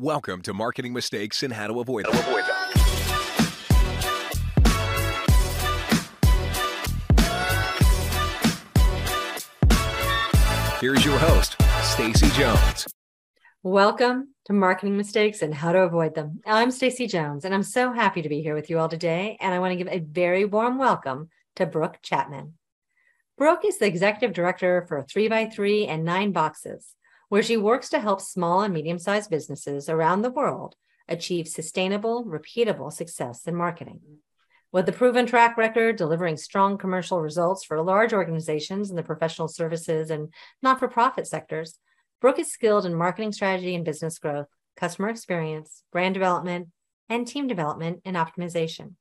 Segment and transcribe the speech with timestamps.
[0.00, 2.14] Welcome to Marketing Mistakes and How to Avoid Them.
[10.80, 12.86] Here's your host, Stacy Jones.
[13.64, 16.42] Welcome to Marketing Mistakes and How to Avoid Them.
[16.46, 19.36] I'm Stacy Jones, and I'm so happy to be here with you all today.
[19.40, 22.52] And I want to give a very warm welcome to Brooke Chapman.
[23.36, 26.94] Brooke is the executive director for 3x3 and Nine Boxes,
[27.28, 30.74] where she works to help small and medium sized businesses around the world
[31.08, 34.00] achieve sustainable, repeatable success in marketing.
[34.70, 39.48] With a proven track record delivering strong commercial results for large organizations in the professional
[39.48, 40.32] services and
[40.62, 41.78] not for profit sectors,
[42.20, 46.68] Brooke is skilled in marketing strategy and business growth, customer experience, brand development,
[47.08, 48.94] and team development and optimization.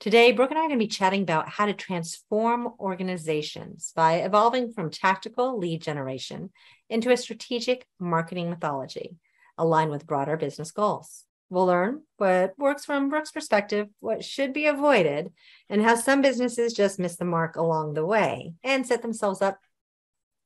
[0.00, 4.18] Today, Brooke and I are going to be chatting about how to transform organizations by
[4.18, 6.50] evolving from tactical lead generation
[6.88, 9.16] into a strategic marketing mythology
[9.58, 11.24] aligned with broader business goals.
[11.50, 15.32] We'll learn what works from Brooke's perspective, what should be avoided,
[15.68, 19.58] and how some businesses just miss the mark along the way and set themselves up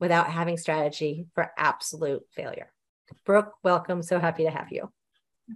[0.00, 2.72] without having strategy for absolute failure.
[3.26, 4.02] Brooke, welcome.
[4.02, 4.90] So happy to have you.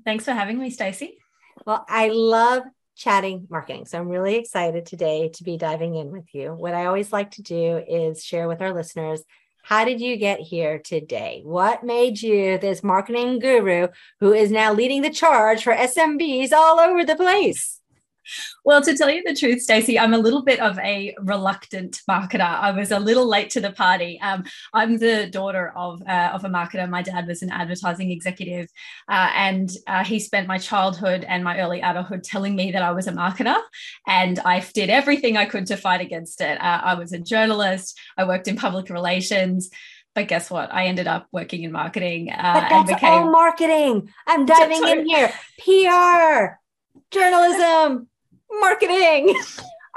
[0.05, 1.17] Thanks for having me, Stacy.
[1.65, 2.65] Well, I love
[2.97, 3.85] chatting marketing.
[3.85, 6.55] So I'm really excited today to be diving in with you.
[6.55, 9.23] What I always like to do is share with our listeners
[9.63, 11.41] how did you get here today?
[11.43, 13.89] What made you this marketing guru
[14.21, 17.81] who is now leading the charge for SMBs all over the place?
[18.65, 22.41] Well, to tell you the truth, Stacy, I'm a little bit of a reluctant marketer.
[22.41, 24.21] I was a little late to the party.
[24.21, 26.89] Um, I'm the daughter of, uh, of a marketer.
[26.89, 28.69] My dad was an advertising executive,
[29.09, 32.93] uh, and uh, he spent my childhood and my early adulthood telling me that I
[32.93, 33.61] was a marketer,
[34.07, 36.61] and I did everything I could to fight against it.
[36.61, 37.99] Uh, I was a journalist.
[38.17, 39.71] I worked in public relations
[40.17, 40.73] but guess what?
[40.73, 42.31] I ended up working in marketing.
[42.33, 44.09] Uh, but that's and became all marketing.
[44.27, 45.31] I'm diving in here.
[45.59, 46.59] PR,
[47.11, 48.09] journalism,
[48.51, 49.35] marketing.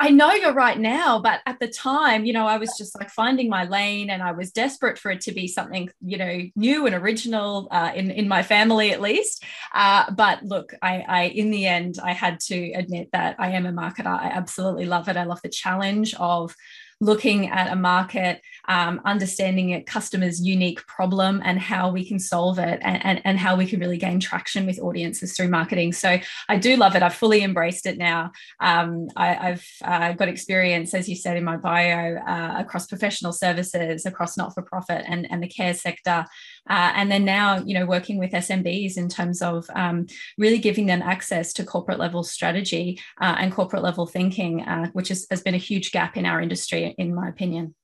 [0.02, 3.10] I know you're right now, but at the time, you know, I was just like
[3.10, 6.86] finding my lane and I was desperate for it to be something, you know, new
[6.86, 9.43] and original uh, in, in my family at least.
[9.73, 13.65] Uh, but look, I, I, in the end, I had to admit that I am
[13.65, 14.08] a marketer.
[14.08, 15.17] I absolutely love it.
[15.17, 16.55] I love the challenge of
[17.02, 22.60] looking at a market, um, understanding a customer's unique problem and how we can solve
[22.60, 25.93] it and, and, and how we can really gain traction with audiences through marketing.
[25.93, 27.04] So I do love it.
[27.04, 28.32] I've fully embraced it now.
[28.60, 33.31] Um, I, have uh, got experience, as you said in my bio, uh, across professional
[33.31, 36.26] services, across not for profit and, and the care sector.
[36.69, 40.05] Uh, and then now, you know, working with SMBs in terms of um,
[40.37, 45.11] really giving them access to corporate level strategy uh, and corporate level thinking, uh, which
[45.11, 47.75] is, has been a huge gap in our industry, in my opinion.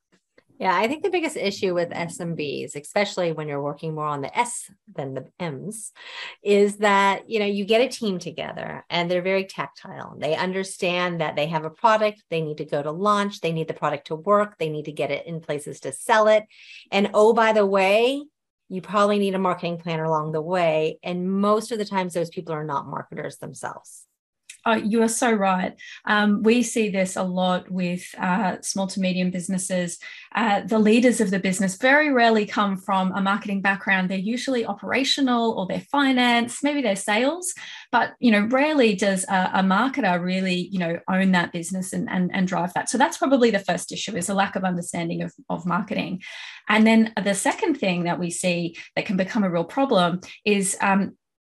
[0.58, 4.38] Yeah, I think the biggest issue with SMBs, especially when you're working more on the
[4.38, 5.92] S than the M's,
[6.42, 10.16] is that you know you get a team together and they're very tactile.
[10.18, 13.68] They understand that they have a product, they need to go to launch, they need
[13.68, 16.46] the product to work, they need to get it in places to sell it.
[16.90, 18.24] And oh, by the way,
[18.70, 20.98] you probably need a marketing plan along the way.
[21.04, 24.05] And most of the times, those people are not marketers themselves.
[24.68, 25.74] Oh, you are so right.
[26.06, 30.00] Um, we see this a lot with uh, small to medium businesses.
[30.34, 34.10] Uh, the leaders of the business very rarely come from a marketing background.
[34.10, 37.54] They're usually operational or they're finance, maybe they're sales,
[37.92, 42.10] but you know, rarely does a, a marketer really, you know, own that business and,
[42.10, 42.90] and, and drive that.
[42.90, 46.24] So that's probably the first issue is a lack of understanding of, of marketing.
[46.68, 50.76] And then the second thing that we see that can become a real problem is
[50.82, 51.16] um,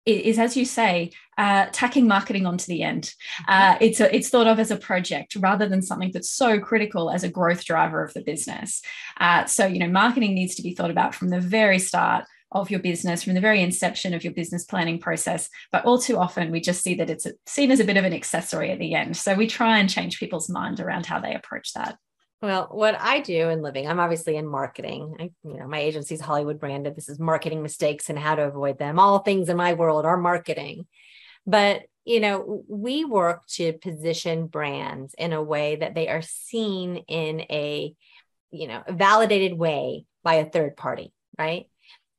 [0.08, 3.14] is, as you say, uh, tacking marketing onto the end.
[3.46, 7.10] Uh, it's a, it's thought of as a project rather than something that's so critical
[7.10, 8.82] as a growth driver of the business.
[9.18, 12.70] Uh, so you know, marketing needs to be thought about from the very start of
[12.70, 15.48] your business, from the very inception of your business planning process.
[15.70, 18.14] But all too often, we just see that it's seen as a bit of an
[18.14, 19.16] accessory at the end.
[19.16, 21.98] So we try and change people's mind around how they approach that.
[22.40, 25.16] Well, what I do in living, I'm obviously in marketing.
[25.18, 26.94] I, you know, my agency's Hollywood Branded.
[26.94, 29.00] This is marketing mistakes and how to avoid them.
[29.00, 30.86] All things in my world are marketing.
[31.46, 36.98] But, you know, we work to position brands in a way that they are seen
[37.08, 37.92] in a,
[38.52, 41.66] you know, validated way by a third party, right?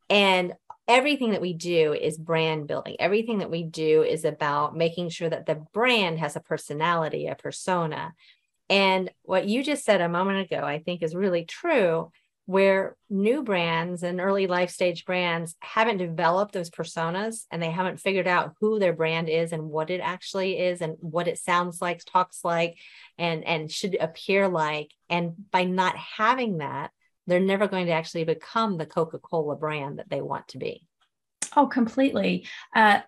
[0.10, 0.54] And
[0.86, 2.98] everything that we do is brand building.
[3.00, 7.36] Everything that we do is about making sure that the brand has a personality, a
[7.36, 8.14] persona,
[8.70, 12.12] and what you just said a moment ago, I think is really true,
[12.46, 18.00] where new brands and early life stage brands haven't developed those personas and they haven't
[18.00, 21.80] figured out who their brand is and what it actually is and what it sounds
[21.80, 22.76] like, talks like,
[23.20, 24.92] and, and should appear like.
[25.10, 26.90] And by not having that,
[27.28, 30.88] they're never going to actually become the Coca Cola brand that they want to be.
[31.56, 32.48] Oh, completely.
[32.76, 33.02] Uh,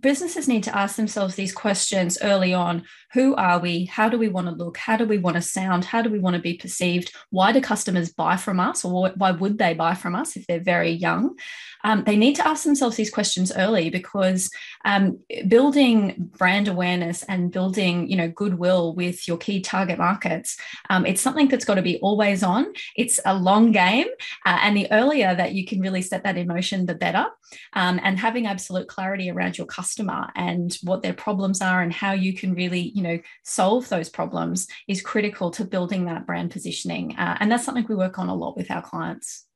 [0.00, 2.84] businesses need to ask themselves these questions early on.
[3.12, 3.86] Who are we?
[3.86, 4.76] How do we want to look?
[4.76, 5.84] How do we want to sound?
[5.84, 7.14] How do we want to be perceived?
[7.30, 10.60] Why do customers buy from us or why would they buy from us if they're
[10.60, 11.36] very young
[11.84, 14.50] um, they need to ask themselves these questions early because
[14.84, 20.56] um, building brand awareness and building you know goodwill with your key target markets
[20.90, 22.66] um, it's something that's got to be always on.
[22.96, 24.06] It's a long game
[24.46, 27.26] uh, and the earlier that you can really set that in motion the better.
[27.72, 32.12] Um, and having absolute clarity around your customer and what their problems are and how
[32.12, 37.16] you can really you know solve those problems is critical to building that brand positioning
[37.16, 39.46] uh, and that's something we work on a lot with our clients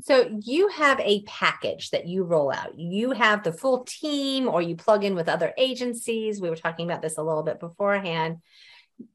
[0.00, 2.78] so you have a package that you roll out.
[2.78, 6.40] You have the full team or you plug in with other agencies.
[6.40, 8.38] We were talking about this a little bit beforehand.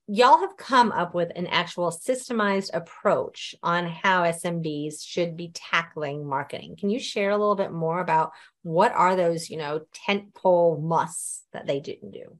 [0.07, 6.25] Y'all have come up with an actual systemized approach on how SMBs should be tackling
[6.25, 6.77] marketing.
[6.77, 8.31] Can you share a little bit more about
[8.61, 12.37] what are those, you know, tentpole musts that they didn't do?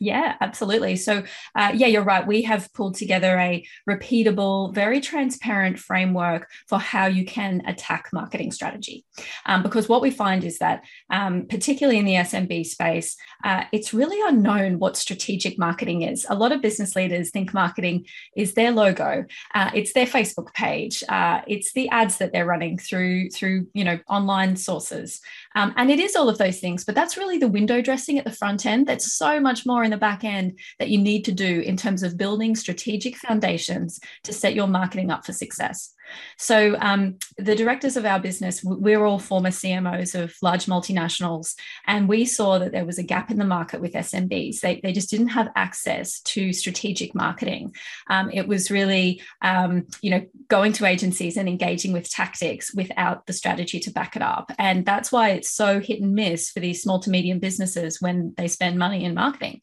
[0.00, 0.96] Yeah, absolutely.
[0.96, 1.24] So,
[1.56, 2.26] uh, yeah, you're right.
[2.26, 8.52] We have pulled together a repeatable, very transparent framework for how you can attack marketing
[8.52, 9.04] strategy.
[9.46, 13.92] Um, because what we find is that, um, particularly in the SMB space, uh, it's
[13.92, 16.26] really unknown what strategic marketing is.
[16.28, 18.06] A lot of business leaders think marketing
[18.36, 19.24] is their logo,
[19.54, 23.84] uh, it's their Facebook page, uh, it's the ads that they're running through through you
[23.84, 25.20] know online sources,
[25.54, 26.84] um, and it is all of those things.
[26.84, 28.86] But that's really the window dressing at the front end.
[28.86, 32.02] That's so much more in the back end that you need to do in terms
[32.02, 35.94] of building strategic foundations to set your marketing up for success.
[36.36, 41.54] So, um, the directors of our business, we're all former CMOs of large multinationals,
[41.86, 44.60] and we saw that there was a gap in the market with SMBs.
[44.60, 47.74] They, they just didn't have access to strategic marketing.
[48.08, 53.26] Um, it was really, um, you know, going to agencies and engaging with tactics without
[53.26, 54.52] the strategy to back it up.
[54.58, 58.34] And that's why it's so hit and miss for these small to medium businesses when
[58.36, 59.60] they spend money in marketing.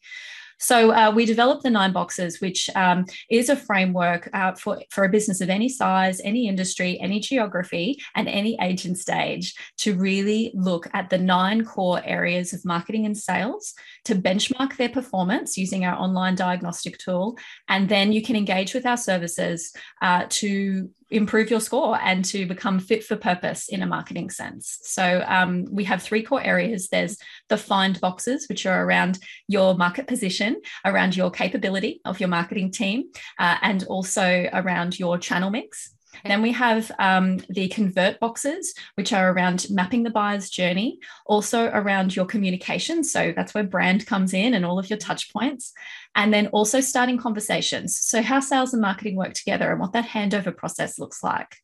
[0.58, 5.04] So uh, we developed the nine boxes, which um, is a framework uh, for, for
[5.04, 9.94] a business of any size, any industry, any geography, and any age and stage to
[9.96, 13.74] really look at the nine core areas of marketing and sales
[14.04, 17.36] to benchmark their performance using our online diagnostic tool.
[17.68, 22.46] And then you can engage with our services uh, to improve your score and to
[22.46, 24.78] become fit for purpose in a marketing sense.
[24.82, 26.88] So um, we have three core areas.
[26.88, 27.16] There's
[27.48, 29.18] the find boxes, which are around
[29.48, 33.04] your market position, around your capability of your marketing team,
[33.38, 35.95] uh, and also around your channel mix.
[36.24, 41.66] Then we have um, the convert boxes, which are around mapping the buyer's journey, also
[41.66, 43.04] around your communication.
[43.04, 45.72] So that's where brand comes in and all of your touch points.
[46.14, 47.98] And then also starting conversations.
[47.98, 51.56] So, how sales and marketing work together and what that handover process looks like.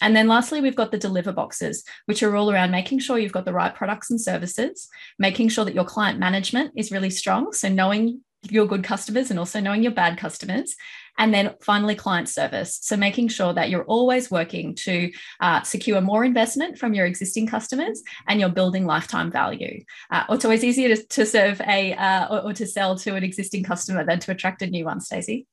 [0.00, 3.32] And then lastly, we've got the deliver boxes, which are all around making sure you've
[3.32, 4.88] got the right products and services,
[5.18, 7.52] making sure that your client management is really strong.
[7.52, 8.20] So, knowing
[8.50, 10.74] your good customers and also knowing your bad customers,
[11.18, 12.78] and then finally, client service.
[12.82, 15.10] So making sure that you're always working to
[15.40, 19.82] uh, secure more investment from your existing customers and you're building lifetime value.
[20.10, 23.24] Uh, it's always easier to, to serve a uh, or, or, to sell to an
[23.24, 25.46] existing customer than to attract a new one, Stacy.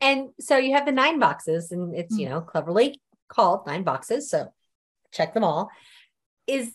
[0.00, 2.30] And so you have the nine boxes, and it's you mm.
[2.30, 4.28] know cleverly called nine boxes.
[4.28, 4.52] So
[5.12, 5.70] check them all.
[6.46, 6.72] Is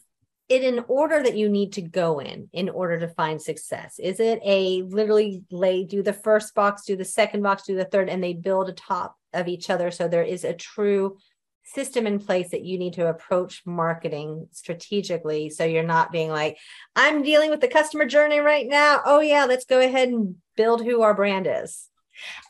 [0.48, 4.00] it in order that you need to go in in order to find success?
[4.00, 7.86] Is it a literally lay do the first box, do the second box, do the
[7.86, 9.90] third, and they build a top of each other?
[9.90, 11.18] So there is a true
[11.64, 15.50] system in place that you need to approach marketing strategically.
[15.50, 16.58] So you're not being like,
[16.96, 19.02] I'm dealing with the customer journey right now.
[19.04, 21.90] Oh, yeah, let's go ahead and build who our brand is.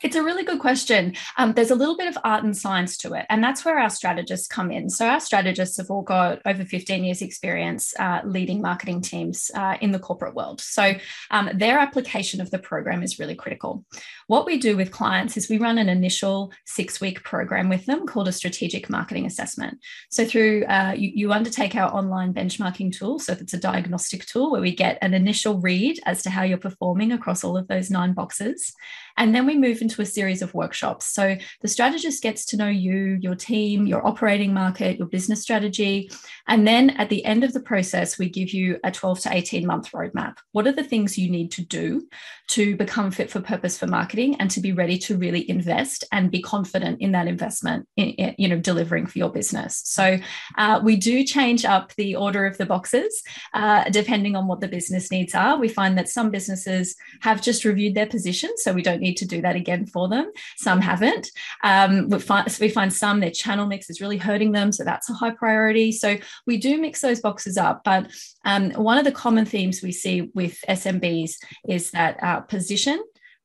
[0.02, 1.14] It's a really good question.
[1.36, 3.90] Um, there's a little bit of art and science to it, and that's where our
[3.90, 4.88] strategists come in.
[4.90, 9.76] So, our strategists have all got over 15 years' experience uh, leading marketing teams uh,
[9.80, 10.60] in the corporate world.
[10.60, 10.94] So,
[11.30, 13.84] um, their application of the program is really critical.
[14.26, 18.06] What we do with clients is we run an initial six week program with them
[18.06, 19.78] called a strategic marketing assessment.
[20.10, 23.18] So, through uh, you, you undertake our online benchmarking tool.
[23.18, 26.42] So, if it's a diagnostic tool where we get an initial read as to how
[26.42, 28.72] you're performing across all of those nine boxes.
[29.16, 31.06] And then we move into a series of workshops.
[31.06, 36.10] So the strategist gets to know you, your team, your operating market, your business strategy.
[36.48, 39.66] And then at the end of the process, we give you a 12 to 18
[39.66, 40.36] month roadmap.
[40.52, 42.08] What are the things you need to do
[42.48, 46.30] to become fit for purpose for marketing and to be ready to really invest and
[46.30, 49.82] be confident in that investment, in, you know, delivering for your business?
[49.84, 50.18] So
[50.58, 53.22] uh, we do change up the order of the boxes
[53.54, 55.58] uh, depending on what the business needs are.
[55.58, 59.26] We find that some businesses have just reviewed their position, so we don't need to
[59.26, 60.32] do that again for them.
[60.56, 61.30] Some haven't.
[61.62, 64.72] Um, we, find, we find some, their channel mix is really hurting them.
[64.72, 65.92] So that's a high priority.
[65.92, 67.84] So we do mix those boxes up.
[67.84, 68.10] But
[68.44, 71.34] um, one of the common themes we see with SMBs
[71.68, 73.02] is that uh, position,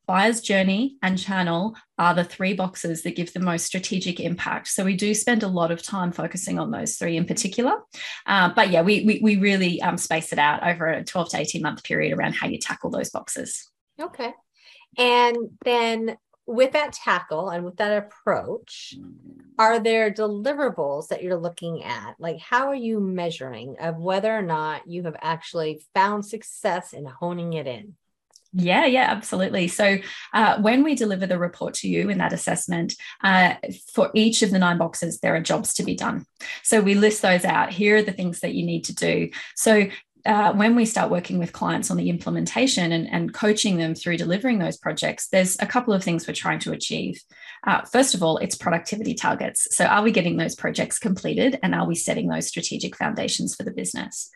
[0.08, 4.68] buyer's journey and channel are the three boxes that give the most strategic impact.
[4.68, 7.74] So we do spend a lot of time focusing on those three in particular.
[8.26, 11.40] Uh, but yeah, we, we, we really um, space it out over a 12 to
[11.40, 13.70] 18 month period around how you tackle those boxes.
[14.02, 14.34] Okay.
[14.98, 18.96] And then with that tackle and with that approach,
[19.58, 22.16] are there deliverables that you're looking at?
[22.20, 27.06] Like, how are you measuring of whether or not you have actually found success in
[27.06, 27.96] honing it in?
[28.54, 29.70] Yeah, yeah, absolutely.
[29.70, 29.98] So
[30.34, 33.54] uh, when we deliver the report to you in that assessment, uh,
[33.94, 36.26] for each of the nine boxes, there are jobs to be done.
[36.64, 37.72] So we list those out.
[37.72, 39.30] Here are the things that you need to do.
[39.56, 39.88] So
[40.26, 44.18] uh, when we start working with clients on the implementation and, and, coaching them through
[44.18, 47.22] delivering those projects, there's a couple of things we're trying to achieve.
[47.66, 49.68] Uh, first of all, it's productivity targets.
[49.76, 53.64] So, are we getting those projects completed and are we setting those strategic foundations for
[53.64, 54.30] the business?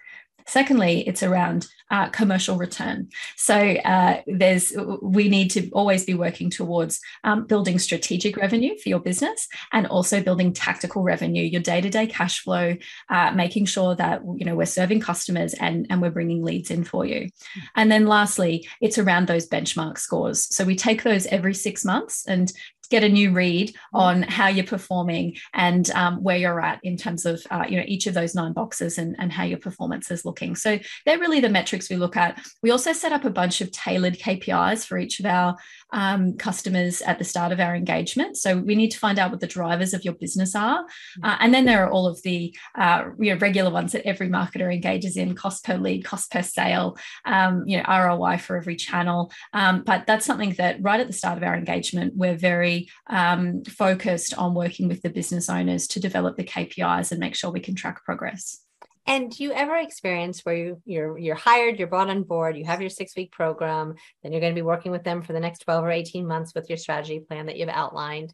[0.47, 3.09] Secondly, it's around uh, commercial return.
[3.35, 8.89] So uh, there's we need to always be working towards um, building strategic revenue for
[8.89, 12.75] your business and also building tactical revenue, your day-to-day cash flow,
[13.09, 16.83] uh, making sure that you know we're serving customers and and we're bringing leads in
[16.83, 17.29] for you.
[17.75, 20.53] And then lastly, it's around those benchmark scores.
[20.55, 22.51] So we take those every six months and
[22.89, 23.75] get a new read mm.
[23.93, 27.85] on how you're performing and um, where you're at in terms of uh, you know
[27.87, 31.39] each of those nine boxes and, and how your performance is looking so they're really
[31.39, 34.97] the metrics we look at we also set up a bunch of tailored kpis for
[34.97, 35.55] each of our
[35.95, 38.35] um, customers at the start of our engagement.
[38.35, 40.85] So we need to find out what the drivers of your business are.
[41.23, 44.27] Uh, and then there are all of the uh, you know, regular ones that every
[44.27, 48.75] marketer engages in cost per lead cost per sale um, you know roi for every
[48.75, 49.31] channel.
[49.53, 53.63] Um, but that's something that right at the start of our engagement we're very um,
[53.63, 57.61] focused on working with the business owners to develop the KPIs and make sure we
[57.61, 58.64] can track progress.
[59.07, 62.65] And do you ever experience where you, you're you're hired, you're brought on board, you
[62.65, 65.39] have your six week program, then you're going to be working with them for the
[65.39, 68.33] next 12 or 18 months with your strategy plan that you've outlined.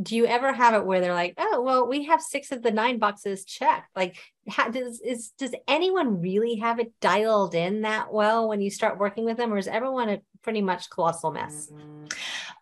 [0.00, 2.70] Do you ever have it where they're like, oh, well, we have six of the
[2.70, 3.88] nine boxes checked?
[3.96, 4.18] Like,
[4.48, 8.98] how, does is does anyone really have it dialed in that well when you start
[8.98, 11.70] working with them, or is everyone a pretty much colossal mess?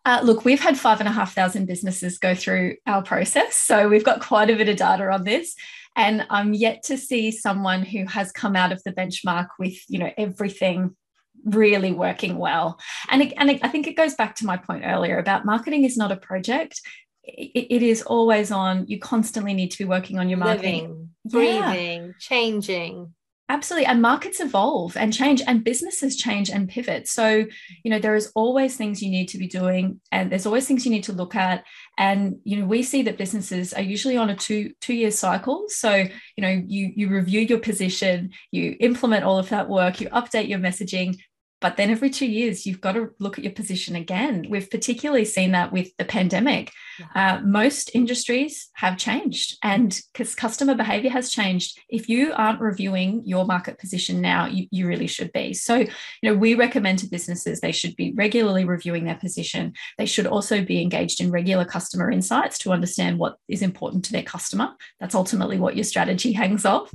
[0.04, 3.56] Uh, look, we've had five and a half thousand businesses go through our process.
[3.56, 5.56] So we've got quite a bit of data on this.
[5.96, 9.98] And I'm yet to see someone who has come out of the benchmark with, you
[9.98, 10.96] know, everything
[11.44, 12.78] really working well.
[13.10, 15.84] And, it, and it, I think it goes back to my point earlier about marketing
[15.84, 16.80] is not a project.
[17.24, 18.86] it, it is always on.
[18.86, 20.82] You constantly need to be working on your marketing.
[20.82, 22.12] Living, breathing, yeah.
[22.18, 23.14] changing.
[23.50, 23.86] Absolutely.
[23.86, 27.06] And markets evolve and change, and businesses change and pivot.
[27.06, 27.44] So,
[27.82, 30.86] you know, there is always things you need to be doing, and there's always things
[30.86, 31.62] you need to look at.
[31.98, 35.66] And, you know, we see that businesses are usually on a two two year cycle.
[35.68, 40.08] So, you know, you you review your position, you implement all of that work, you
[40.08, 41.18] update your messaging,
[41.60, 44.46] but then every two years, you've got to look at your position again.
[44.50, 46.70] We've particularly seen that with the pandemic.
[47.14, 53.22] Uh, most industries have changed, and because customer behavior has changed, if you aren't reviewing
[53.24, 55.54] your market position now, you, you really should be.
[55.54, 55.88] So, you
[56.22, 59.72] know, we recommend to businesses they should be regularly reviewing their position.
[59.98, 64.12] They should also be engaged in regular customer insights to understand what is important to
[64.12, 64.74] their customer.
[65.00, 66.92] That's ultimately what your strategy hangs off.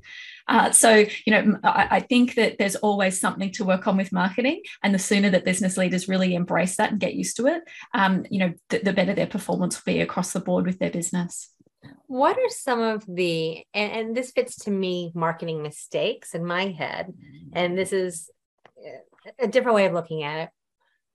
[0.50, 4.12] Uh, so, you know, I, I, think that there's always something to work on with
[4.12, 4.64] marketing.
[4.82, 7.62] And the sooner that business leaders really embrace that and get used to it,
[7.94, 10.90] um, you know, the, the better their performance will be across the board with their
[10.90, 11.52] business.
[12.08, 16.70] What are some of the, and, and this fits to me, marketing mistakes in my
[16.70, 17.14] head.
[17.54, 18.32] And this is
[19.38, 20.50] a different way of looking at it.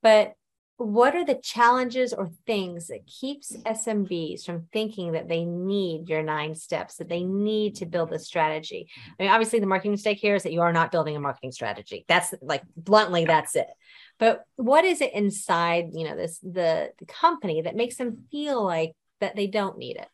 [0.01, 0.35] But
[0.77, 6.23] what are the challenges or things that keeps SMBs from thinking that they need your
[6.23, 8.89] nine steps, that they need to build a strategy?
[9.19, 11.53] I mean, obviously the marketing mistake here is that you are not building a marketing
[11.53, 12.05] strategy.
[12.09, 13.69] That's like bluntly, that's it.
[14.19, 18.63] But what is it inside, you know, this the, the company that makes them feel
[18.65, 20.09] like that they don't need it?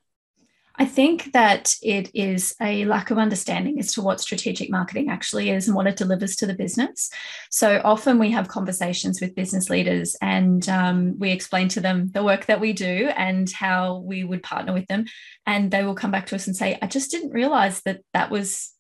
[0.80, 5.50] I think that it is a lack of understanding as to what strategic marketing actually
[5.50, 7.10] is and what it delivers to the business.
[7.50, 12.24] So often we have conversations with business leaders and um, we explain to them the
[12.24, 15.04] work that we do and how we would partner with them.
[15.44, 18.30] And they will come back to us and say, I just didn't realize that that
[18.30, 18.72] was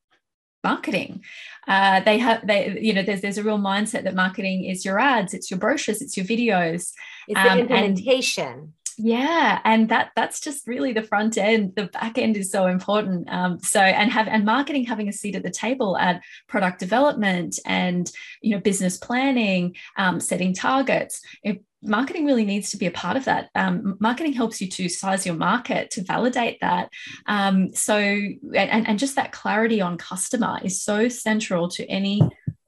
[0.64, 1.22] marketing.
[1.68, 4.98] Uh, they have they you know there's there's a real mindset that marketing is your
[4.98, 6.92] ads, it's your brochures, it's your videos.
[7.28, 12.18] It's um, the implementation yeah and that that's just really the front end the back
[12.18, 15.50] end is so important um, so and have and marketing having a seat at the
[15.50, 18.10] table at product development and
[18.42, 23.16] you know business planning um, setting targets it, marketing really needs to be a part
[23.16, 23.48] of that.
[23.54, 26.90] Um, marketing helps you to size your market, to validate that.
[27.26, 32.20] Um, so, and, and just that clarity on customer is so central to any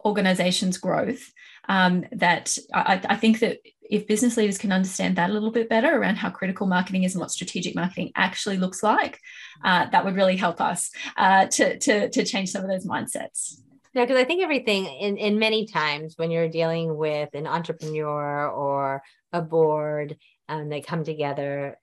[0.05, 1.31] organization's growth
[1.69, 3.59] um, that I, I, think that
[3.93, 7.15] if business leaders can understand that a little bit better around how critical marketing is
[7.15, 9.21] and what strategic marketing actually looks like,
[9.65, 13.61] uh, that would really help us uh, to, to, to change some of those mindsets.
[13.93, 18.49] Yeah, because I think everything in, in many times when you're dealing with an entrepreneur
[18.49, 20.17] or a board
[20.49, 21.77] and they come together,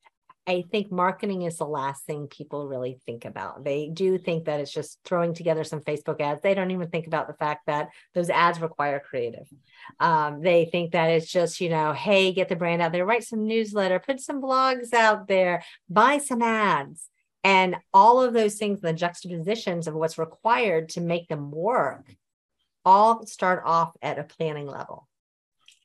[0.50, 3.64] I think marketing is the last thing people really think about.
[3.64, 6.42] They do think that it's just throwing together some Facebook ads.
[6.42, 9.48] They don't even think about the fact that those ads require creative.
[10.00, 13.24] Um, they think that it's just, you know, hey, get the brand out there, write
[13.24, 17.10] some newsletter, put some blogs out there, buy some ads.
[17.44, 22.08] And all of those things, the juxtapositions of what's required to make them work,
[22.84, 25.08] all start off at a planning level.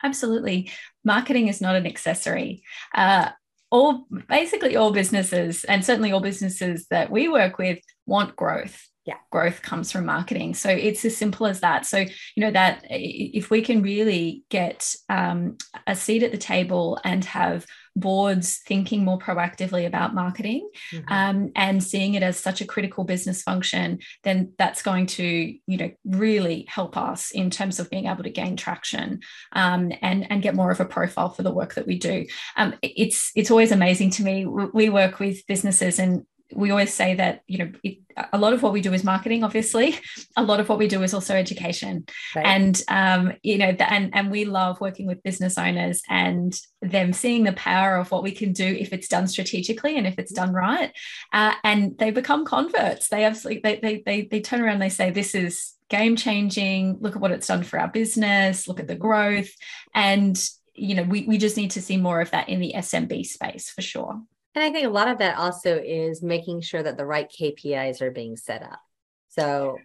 [0.02, 0.70] Absolutely.
[1.04, 2.62] Marketing is not an accessory.
[2.94, 3.28] Uh,
[3.74, 8.88] all basically all businesses, and certainly all businesses that we work with, want growth.
[9.04, 9.16] Yeah.
[9.32, 10.54] Growth comes from marketing.
[10.54, 11.84] So it's as simple as that.
[11.84, 17.00] So you know that if we can really get um, a seat at the table
[17.04, 21.12] and have boards thinking more proactively about marketing mm-hmm.
[21.12, 25.76] um, and seeing it as such a critical business function then that's going to you
[25.76, 29.20] know really help us in terms of being able to gain traction
[29.52, 32.74] um, and and get more of a profile for the work that we do um,
[32.82, 37.42] it's it's always amazing to me we work with businesses and we always say that
[37.46, 37.98] you know it,
[38.32, 39.98] a lot of what we do is marketing obviously.
[40.36, 42.06] A lot of what we do is also education.
[42.34, 42.46] Right.
[42.46, 47.12] and um, you know the, and and we love working with business owners and them
[47.12, 50.32] seeing the power of what we can do if it's done strategically and if it's
[50.32, 50.92] done right.
[51.32, 53.08] Uh, and they become converts.
[53.08, 56.98] They absolutely they, they they they turn around and they say this is game changing.
[57.00, 58.66] Look at what it's done for our business.
[58.66, 59.50] Look at the growth.
[59.94, 60.36] And
[60.74, 63.70] you know we, we just need to see more of that in the smb space
[63.70, 64.20] for sure
[64.54, 68.00] and I think a lot of that also is making sure that the right KPIs
[68.00, 68.80] are being set up.
[69.28, 69.78] So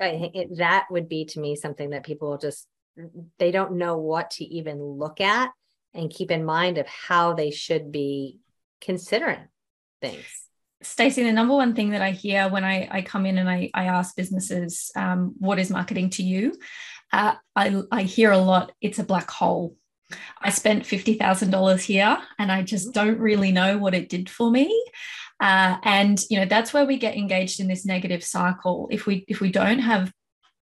[0.00, 2.66] I think it, that would be to me something that people just
[3.38, 5.50] they don't know what to even look at
[5.94, 8.38] and keep in mind of how they should be
[8.80, 9.48] considering
[10.00, 10.24] things.
[10.82, 13.70] Stacy, the number one thing that I hear when I, I come in and I,
[13.72, 16.58] I ask businesses, um, what is marketing to you?
[17.12, 19.76] Uh, I, I hear a lot, it's a black hole.
[20.40, 23.06] I spent $50,000 here and I just mm-hmm.
[23.06, 24.84] don't really know what it did for me.
[25.40, 29.24] Uh, and you know that's where we get engaged in this negative cycle if we
[29.26, 30.12] if we don't have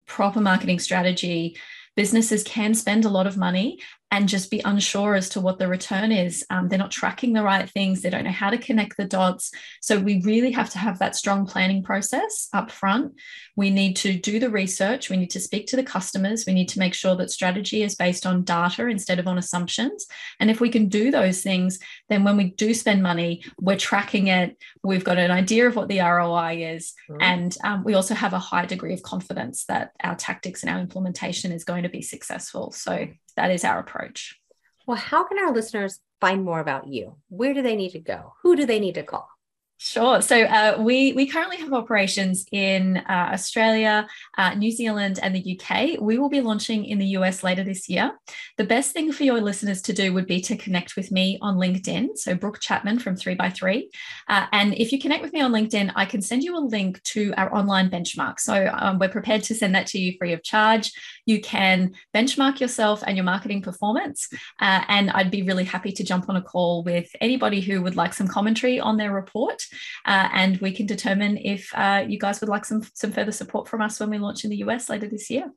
[0.05, 1.57] proper marketing strategy
[1.95, 3.79] businesses can spend a lot of money
[4.09, 6.45] and just be unsure as to what the return is.
[6.49, 8.01] Um, they're not tracking the right things.
[8.01, 9.51] They don't know how to connect the dots.
[9.81, 13.15] So we really have to have that strong planning process up front.
[13.57, 15.09] We need to do the research.
[15.09, 16.45] We need to speak to the customers.
[16.47, 20.05] We need to make sure that strategy is based on data instead of on assumptions.
[20.39, 24.27] And if we can do those things, then when we do spend money, we're tracking
[24.27, 24.55] it.
[24.83, 26.93] We've got an idea of what the ROI is.
[27.09, 27.21] Mm-hmm.
[27.21, 30.79] And um, we also have a high degree of confidence that our tactics and our
[30.79, 32.71] implementation is going to be successful.
[32.71, 34.39] So that is our approach.
[34.85, 37.15] Well, how can our listeners find more about you?
[37.29, 38.33] Where do they need to go?
[38.41, 39.29] Who do they need to call?
[39.79, 40.23] Sure.
[40.23, 45.59] So uh, we we currently have operations in uh, Australia, uh, New Zealand, and the
[45.59, 46.01] UK.
[46.01, 48.17] We will be launching in the US later this year.
[48.57, 51.57] The best thing for your listeners to do would be to connect with me on
[51.57, 52.17] LinkedIn.
[52.17, 53.91] So Brooke Chapman from Three by Three,
[54.27, 57.01] uh, and if you connect with me on LinkedIn, I can send you a link
[57.13, 58.39] to our online benchmark.
[58.39, 60.91] So um, we're prepared to send that to you free of charge.
[61.27, 64.27] You can benchmark yourself and your marketing performance,
[64.59, 67.95] uh, and I'd be really happy to jump on a call with anybody who would
[67.95, 69.66] like some commentary on their report
[70.05, 73.67] uh, and we can determine if uh, you guys would like some some further support
[73.67, 75.51] from us when we launch in the US later this year.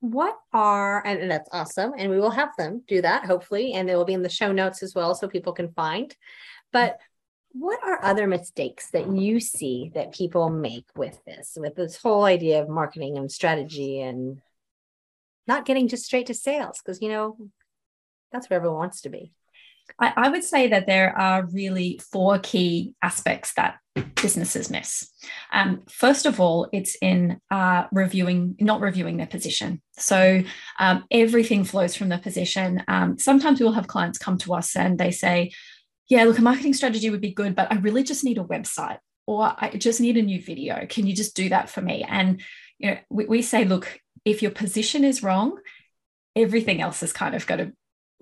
[0.00, 3.94] What are and that's awesome, and we will have them do that hopefully, and they
[3.94, 6.14] will be in the show notes as well, so people can find.
[6.72, 6.98] But
[7.52, 12.24] what are other mistakes that you see that people make with this, with this whole
[12.24, 14.40] idea of marketing and strategy and
[15.46, 16.80] not getting just straight to sales?
[16.82, 17.36] Because you know
[18.32, 19.32] that's where everyone wants to be.
[19.98, 23.78] I, I would say that there are really four key aspects that
[24.14, 25.10] businesses miss.
[25.52, 29.82] Um, first of all, it's in uh, reviewing, not reviewing their position.
[29.98, 30.42] So
[30.78, 32.82] um, everything flows from the position.
[32.88, 35.52] Um, sometimes we'll have clients come to us and they say,
[36.08, 38.98] Yeah, look, a marketing strategy would be good, but I really just need a website
[39.26, 40.86] or I just need a new video.
[40.88, 42.04] Can you just do that for me?
[42.08, 42.40] And
[42.78, 45.58] you know, we, we say, look, if your position is wrong,
[46.34, 47.72] everything else is kind of got to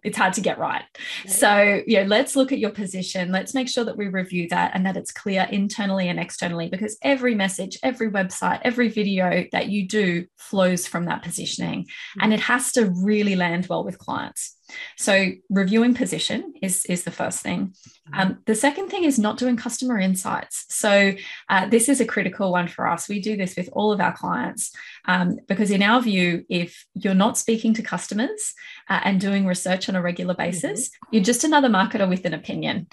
[0.05, 0.85] it's hard to get right.
[1.27, 3.33] So, you know, let's look at your position.
[3.33, 6.97] Let's make sure that we review that and that it's clear internally and externally because
[7.03, 12.21] every message, every website, every video that you do flows from that positioning mm-hmm.
[12.23, 14.57] and it has to really land well with clients.
[14.97, 17.75] So reviewing position is, is the first thing.
[18.13, 18.21] Mm-hmm.
[18.21, 20.67] Um, the second thing is not doing customer insights.
[20.69, 21.13] So
[21.49, 23.09] uh, this is a critical one for us.
[23.09, 24.73] We do this with all of our clients
[25.07, 28.55] um, because in our view, if you're not speaking to customers
[28.89, 30.51] uh, and doing research on a regular mm-hmm.
[30.51, 31.15] basis, mm-hmm.
[31.15, 32.87] you're just another marketer with an opinion.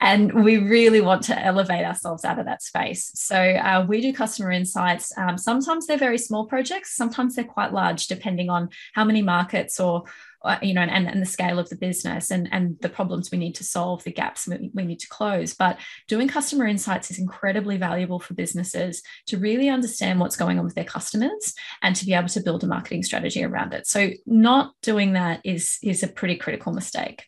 [0.00, 3.10] And we really want to elevate ourselves out of that space.
[3.14, 5.16] So uh, we do customer insights.
[5.16, 9.80] Um, sometimes they're very small projects, sometimes they're quite large, depending on how many markets
[9.80, 10.04] or
[10.62, 13.54] you know, and, and the scale of the business and, and the problems we need
[13.54, 15.54] to solve, the gaps we, we need to close.
[15.54, 15.78] But
[16.08, 20.74] doing customer insights is incredibly valuable for businesses to really understand what's going on with
[20.74, 23.86] their customers and to be able to build a marketing strategy around it.
[23.86, 27.24] So not doing that is, is a pretty critical mistake.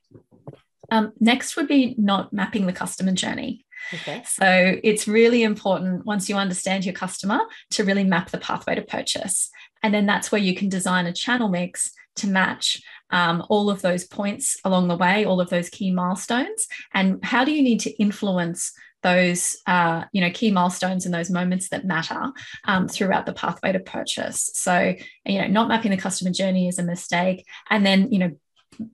[0.90, 3.64] Um, next would be not mapping the customer journey.
[3.92, 4.22] Okay.
[4.26, 7.40] So it's really important once you understand your customer
[7.72, 9.48] to really map the pathway to purchase.
[9.82, 13.82] And then that's where you can design a channel mix to match um, all of
[13.82, 17.80] those points along the way, all of those key milestones, and how do you need
[17.80, 22.32] to influence those uh, you know key milestones and those moments that matter
[22.64, 24.50] um, throughout the pathway to purchase.
[24.54, 28.32] So you know, not mapping the customer journey is a mistake, and then you know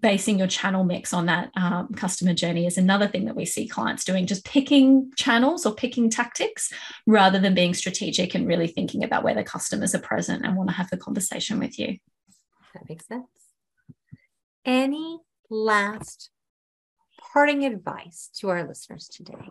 [0.01, 3.67] basing your channel mix on that um, customer journey is another thing that we see
[3.67, 6.73] clients doing just picking channels or picking tactics
[7.05, 10.69] rather than being strategic and really thinking about where the customers are present and want
[10.69, 11.99] to have the conversation with you.
[12.75, 13.42] That makes sense
[14.65, 15.19] any
[15.51, 16.31] last
[17.33, 19.51] parting advice to our listeners today?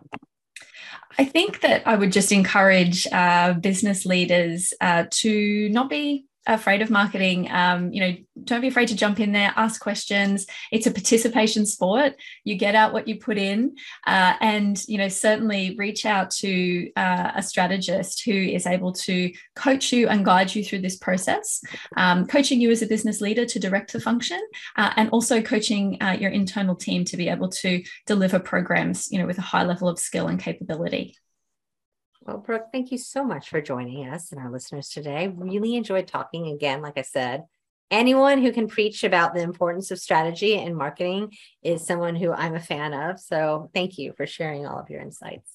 [1.18, 6.82] I think that I would just encourage uh, business leaders uh, to not be afraid
[6.82, 10.46] of marketing, um, you know, don't be afraid to jump in there, ask questions.
[10.70, 12.14] It's a participation sport.
[12.44, 13.76] You get out what you put in,
[14.06, 19.32] uh, and you know, certainly reach out to uh, a strategist who is able to
[19.54, 21.60] coach you and guide you through this process,
[21.96, 24.40] um, coaching you as a business leader to direct the function,
[24.76, 29.18] uh, and also coaching uh, your internal team to be able to deliver programs, you
[29.18, 31.16] know, with a high level of skill and capability.
[32.24, 35.26] Well, Brooke, thank you so much for joining us and our listeners today.
[35.26, 36.80] Really enjoyed talking again.
[36.80, 37.44] Like I said,
[37.90, 41.32] anyone who can preach about the importance of strategy and marketing
[41.64, 43.18] is someone who I'm a fan of.
[43.18, 45.50] So thank you for sharing all of your insights.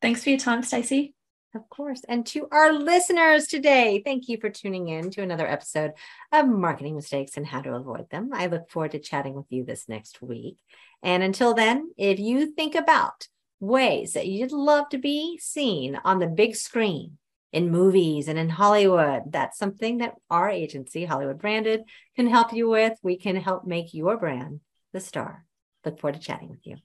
[0.00, 1.14] Thanks for your time, Stacy.
[1.52, 2.02] Of course.
[2.08, 5.92] And to our listeners today, thank you for tuning in to another episode
[6.30, 8.30] of Marketing Mistakes and How to Avoid Them.
[8.32, 10.58] I look forward to chatting with you this next week.
[11.02, 13.26] And until then, if you think about
[13.62, 17.16] ways that you'd love to be seen on the big screen
[17.52, 19.22] in movies and in Hollywood.
[19.30, 21.82] That's something that our agency, Hollywood Branded,
[22.16, 22.98] can help you with.
[23.02, 24.60] We can help make your brand
[24.92, 25.44] the star.
[25.84, 26.76] Look forward to chatting with you.